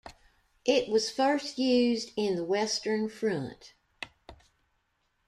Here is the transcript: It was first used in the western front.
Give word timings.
It 0.65 0.89
was 0.89 1.11
first 1.11 1.59
used 1.59 2.11
in 2.17 2.35
the 2.35 2.43
western 2.43 3.07
front. 3.07 3.75